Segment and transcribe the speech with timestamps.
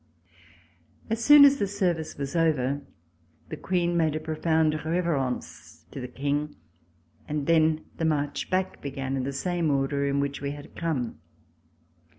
[1.11, 2.81] As soon as the service was over,
[3.49, 6.55] the Queen made a profound reverence to the King,
[7.27, 11.19] and then the march back began in the same order in which we had come.